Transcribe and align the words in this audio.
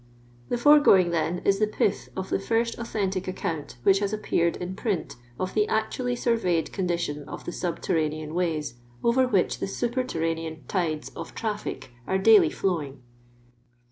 The 0.49 0.57
foregoing, 0.57 1.11
then, 1.11 1.43
is 1.45 1.59
the 1.59 1.67
piih 1.67 2.09
of 2.17 2.31
the 2.31 2.39
fiift 2.39 2.75
authentic 2.79 3.27
account 3.27 3.75
which 3.83 3.99
has 3.99 4.11
appeared 4.11 4.57
in 4.57 4.75
print 4.75 5.15
of 5.39 5.53
the 5.53 5.67
actually 5.67 6.15
surveyed 6.15 6.73
condition 6.73 7.23
of 7.29 7.45
the 7.45 7.51
snbttf 7.51 7.83
ranean 7.93 8.33
ways, 8.33 8.73
over 9.03 9.27
which 9.27 9.59
the 9.59 9.67
super 9.67 10.03
terraiMn 10.03 10.61
tides 10.67 11.09
of 11.09 11.35
traflic 11.35 11.89
are 12.07 12.17
daily 12.17 12.49
flowing. 12.49 13.03